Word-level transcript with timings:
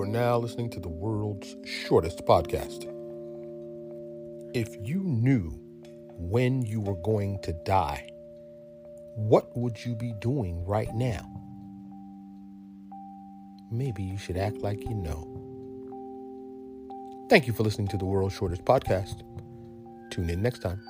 are 0.00 0.06
now 0.06 0.38
listening 0.38 0.70
to 0.70 0.80
the 0.80 0.88
world's 0.88 1.56
shortest 1.64 2.24
podcast. 2.24 2.84
If 4.54 4.68
you 4.82 5.02
knew 5.02 5.50
when 6.16 6.62
you 6.62 6.80
were 6.80 6.96
going 6.96 7.38
to 7.42 7.52
die, 7.64 8.08
what 9.16 9.54
would 9.56 9.84
you 9.84 9.94
be 9.94 10.14
doing 10.20 10.64
right 10.64 10.92
now? 10.94 11.26
Maybe 13.70 14.02
you 14.02 14.16
should 14.16 14.38
act 14.38 14.58
like 14.58 14.82
you 14.88 14.94
know. 14.94 15.26
Thank 17.28 17.46
you 17.46 17.52
for 17.52 17.62
listening 17.62 17.88
to 17.88 17.98
the 17.98 18.06
world's 18.06 18.34
shortest 18.34 18.64
podcast. 18.64 19.22
Tune 20.10 20.30
in 20.30 20.40
next 20.40 20.60
time. 20.60 20.80